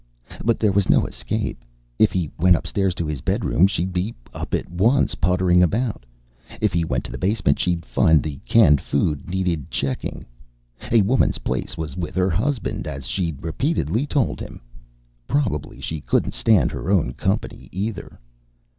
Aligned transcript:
But 0.43 0.59
there 0.59 0.71
was 0.71 0.89
no 0.89 1.05
escape. 1.05 1.63
If 1.99 2.11
he 2.11 2.31
went 2.39 2.55
upstairs 2.55 2.95
to 2.95 3.05
his 3.05 3.21
bedroom, 3.21 3.67
she'd 3.67 3.93
be 3.93 4.15
up 4.33 4.55
at 4.55 4.67
once, 4.67 5.13
puttering 5.13 5.61
about. 5.61 6.07
If 6.59 6.73
he 6.73 6.83
went 6.83 7.03
to 7.03 7.11
the 7.11 7.19
basement, 7.19 7.59
she'd 7.59 7.85
find 7.85 8.23
the 8.23 8.37
canned 8.37 8.81
food 8.81 9.29
needed 9.29 9.69
checking. 9.69 10.25
A 10.91 11.03
woman's 11.03 11.37
place 11.37 11.77
was 11.77 11.95
with 11.95 12.15
her 12.15 12.31
husband, 12.31 12.87
as 12.87 13.05
she'd 13.05 13.43
repeatedly 13.43 14.07
told 14.07 14.39
him. 14.39 14.59
Probably 15.27 15.79
she 15.79 16.01
couldn't 16.01 16.33
stand 16.33 16.71
her 16.71 16.89
own 16.89 17.13
company, 17.13 17.69
either. 17.71 18.19